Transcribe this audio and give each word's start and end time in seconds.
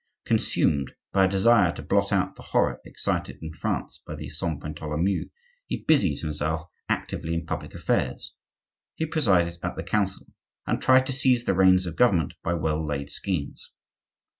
Consumed 0.25 0.95
by 1.11 1.25
a 1.25 1.29
desire 1.29 1.71
to 1.73 1.83
blot 1.83 2.11
out 2.11 2.35
the 2.35 2.41
horror 2.41 2.81
excited 2.85 3.37
in 3.39 3.53
France 3.53 4.01
by 4.03 4.15
the 4.15 4.29
Saint 4.29 4.59
Bartholomew, 4.61 5.29
he 5.67 5.83
busied 5.87 6.21
himself 6.21 6.63
actively 6.89 7.35
in 7.35 7.45
public 7.45 7.75
affairs; 7.75 8.33
he 8.95 9.05
presided 9.05 9.59
at 9.61 9.75
the 9.75 9.83
Council, 9.83 10.25
and 10.65 10.81
tried 10.81 11.05
to 11.05 11.13
seize 11.13 11.45
the 11.45 11.53
reins 11.53 11.85
of 11.85 11.95
government 11.95 12.33
by 12.43 12.55
well 12.55 12.83
laid 12.83 13.11
schemes. 13.11 13.73